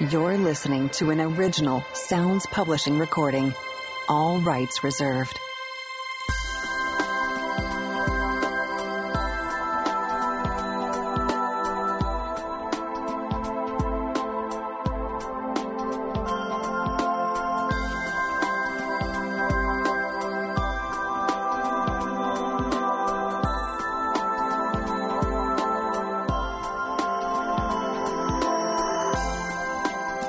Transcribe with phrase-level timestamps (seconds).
[0.00, 3.52] You're listening to an original Sounds Publishing recording.
[4.08, 5.40] All rights reserved.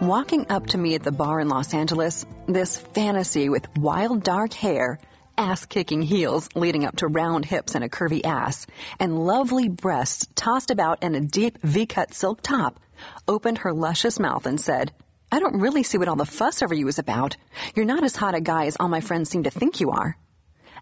[0.00, 4.52] Walking up to me at the bar in Los Angeles, this fantasy with wild dark
[4.52, 5.00] hair,
[5.36, 8.68] ass kicking heels leading up to round hips and a curvy ass,
[9.00, 12.78] and lovely breasts tossed about in a deep V cut silk top,
[13.26, 14.92] opened her luscious mouth and said,
[15.32, 17.36] I don't really see what all the fuss over you is about.
[17.74, 20.16] You're not as hot a guy as all my friends seem to think you are.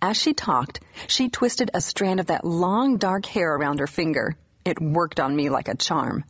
[0.00, 4.36] As she talked, she twisted a strand of that long dark hair around her finger.
[4.64, 6.22] It worked on me like a charm.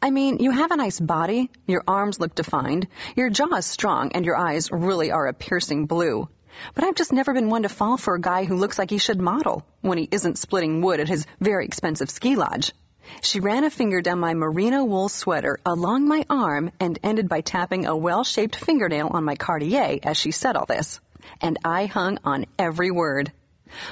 [0.00, 4.12] I mean, you have a nice body, your arms look defined, your jaw is strong,
[4.12, 6.28] and your eyes really are a piercing blue.
[6.74, 8.98] But I've just never been one to fall for a guy who looks like he
[8.98, 12.72] should model when he isn't splitting wood at his very expensive ski lodge.
[13.20, 17.40] She ran a finger down my merino wool sweater along my arm and ended by
[17.40, 21.00] tapping a well-shaped fingernail on my Cartier as she said all this.
[21.40, 23.32] And I hung on every word.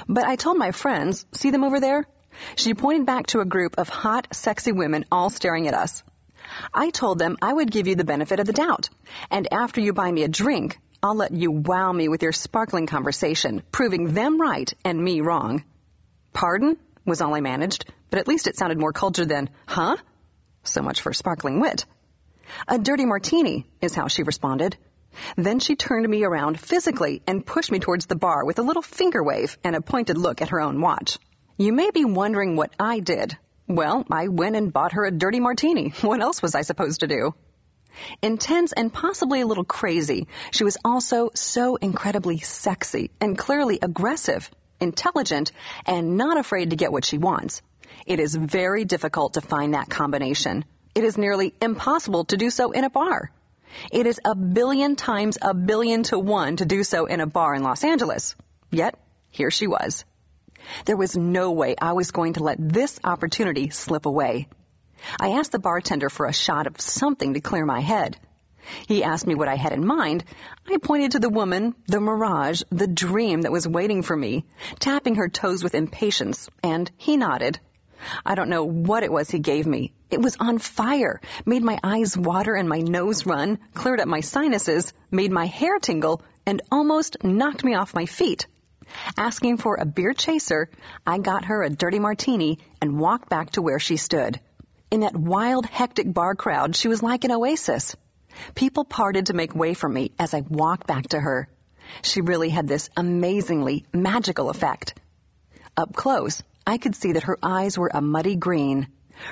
[0.07, 2.05] But I told my friends, see them over there?
[2.55, 6.03] She pointed back to a group of hot, sexy women all staring at us.
[6.73, 8.89] I told them I would give you the benefit of the doubt,
[9.31, 12.87] and after you buy me a drink, I'll let you wow me with your sparkling
[12.87, 15.63] conversation, proving them right and me wrong.
[16.33, 16.77] Pardon?
[17.05, 19.97] was all I managed, but at least it sounded more cultured than, huh?
[20.63, 21.85] So much for sparkling wit.
[22.67, 24.77] A dirty martini, is how she responded.
[25.37, 28.81] Then she turned me around physically and pushed me towards the bar with a little
[28.81, 31.19] finger wave and a pointed look at her own watch.
[31.57, 33.37] You may be wondering what I did.
[33.65, 35.93] Well, I went and bought her a dirty martini.
[36.01, 37.33] What else was I supposed to do?
[38.21, 44.51] Intense and possibly a little crazy, she was also so incredibly sexy and clearly aggressive,
[44.81, 45.53] intelligent,
[45.85, 47.61] and not afraid to get what she wants.
[48.05, 50.65] It is very difficult to find that combination.
[50.93, 53.31] It is nearly impossible to do so in a bar.
[53.93, 57.55] It is a billion times a billion to one to do so in a bar
[57.55, 58.35] in Los Angeles.
[58.71, 58.99] Yet,
[59.29, 60.03] here she was.
[60.85, 64.47] There was no way I was going to let this opportunity slip away.
[65.19, 68.17] I asked the bartender for a shot of something to clear my head.
[68.87, 70.23] He asked me what I had in mind.
[70.67, 74.45] I pointed to the woman, the mirage, the dream that was waiting for me,
[74.79, 77.59] tapping her toes with impatience, and he nodded.
[78.25, 79.93] I don't know what it was he gave me.
[80.09, 84.21] It was on fire, made my eyes water and my nose run, cleared up my
[84.21, 88.47] sinuses, made my hair tingle, and almost knocked me off my feet.
[89.17, 90.69] Asking for a beer chaser,
[91.07, 94.39] I got her a dirty martini and walked back to where she stood.
[94.91, 97.95] In that wild, hectic bar crowd, she was like an oasis.
[98.55, 101.47] People parted to make way for me as I walked back to her.
[102.01, 104.99] She really had this amazingly magical effect.
[105.77, 108.87] Up close, I could see that her eyes were a muddy green.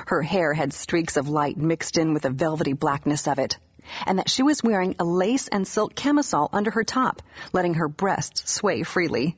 [0.07, 3.57] Her hair had streaks of light mixed in with the velvety blackness of it,
[4.05, 7.21] and that she was wearing a lace and silk camisole under her top,
[7.51, 9.35] letting her breasts sway freely.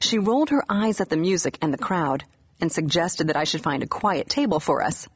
[0.00, 2.24] She rolled her eyes at the music and the crowd
[2.60, 5.08] and suggested that I should find a quiet table for us.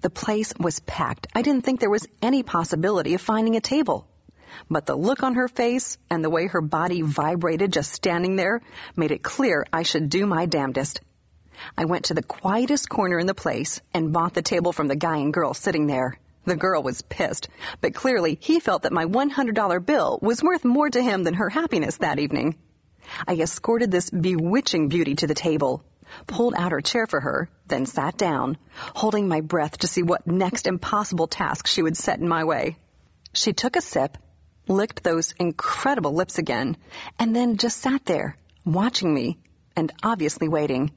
[0.00, 1.26] The place was packed.
[1.34, 4.06] I didn't think there was any possibility of finding a table.
[4.70, 8.60] But the look on her face and the way her body vibrated just standing there
[8.94, 11.00] made it clear I should do my damnedest.
[11.76, 14.96] I went to the quietest corner in the place and bought the table from the
[14.96, 16.18] guy and girl sitting there.
[16.44, 17.48] The girl was pissed,
[17.80, 21.48] but clearly he felt that my $100 bill was worth more to him than her
[21.48, 22.56] happiness that evening.
[23.26, 25.84] I escorted this bewitching beauty to the table,
[26.26, 28.58] pulled out her chair for her, then sat down,
[28.94, 32.76] holding my breath to see what next impossible task she would set in my way.
[33.32, 34.18] She took a sip,
[34.68, 36.76] licked those incredible lips again,
[37.18, 39.38] and then just sat there, watching me,
[39.76, 40.92] and obviously waiting.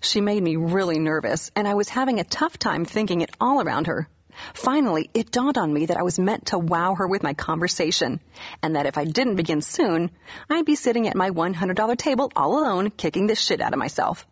[0.00, 3.60] She made me really nervous, and I was having a tough time thinking it all
[3.60, 4.08] around her.
[4.54, 8.20] Finally, it dawned on me that I was meant to wow her with my conversation,
[8.62, 10.10] and that if I didn't begin soon,
[10.50, 14.26] I'd be sitting at my $100 table all alone, kicking the shit out of myself.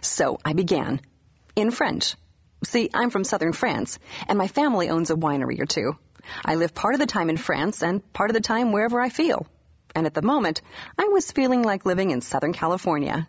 [0.00, 1.00] So I began.
[1.54, 2.16] In French.
[2.64, 5.96] See, I'm from southern France, and my family owns a winery or two.
[6.44, 9.08] I live part of the time in France and part of the time wherever I
[9.08, 9.46] feel.
[9.94, 10.62] And at the moment,
[10.98, 13.28] I was feeling like living in Southern California.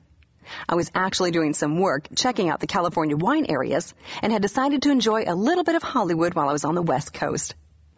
[0.67, 4.83] I was actually doing some work checking out the California wine areas and had decided
[4.83, 7.55] to enjoy a little bit of Hollywood while I was on the West Coast.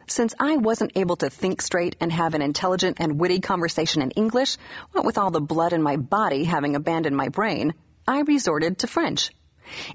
[0.08, 4.12] Since I wasn't able to think straight and have an intelligent and witty conversation in
[4.12, 4.58] English,
[4.92, 7.74] what with all the blood in my body having abandoned my brain,
[8.08, 9.32] I resorted to French.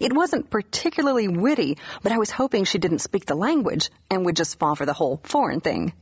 [0.00, 4.34] It wasn't particularly witty, but I was hoping she didn't speak the language and would
[4.34, 5.92] just fall for the whole foreign thing.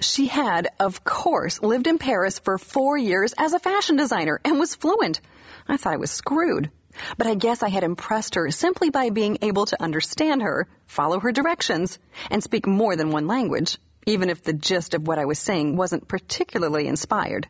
[0.00, 4.58] She had, of course, lived in Paris for four years as a fashion designer and
[4.58, 5.20] was fluent.
[5.68, 6.70] I thought I was screwed.
[7.16, 11.20] But I guess I had impressed her simply by being able to understand her, follow
[11.20, 11.98] her directions,
[12.30, 15.76] and speak more than one language, even if the gist of what I was saying
[15.76, 17.46] wasn't particularly inspired.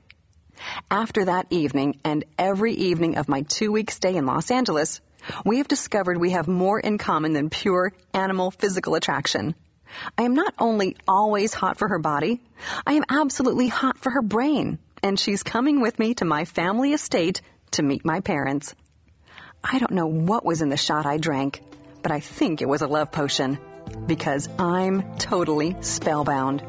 [0.91, 5.01] After that evening and every evening of my two week stay in Los Angeles,
[5.45, 9.55] we have discovered we have more in common than pure animal physical attraction.
[10.17, 12.41] I am not only always hot for her body,
[12.87, 16.93] I am absolutely hot for her brain, and she's coming with me to my family
[16.93, 17.41] estate
[17.73, 18.75] to meet my parents.
[19.63, 21.63] I don't know what was in the shot I drank,
[22.03, 23.59] but I think it was a love potion
[24.07, 26.63] because I'm totally spellbound.